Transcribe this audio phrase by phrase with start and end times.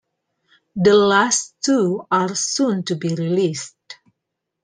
[0.75, 3.75] The last two are soon to be released.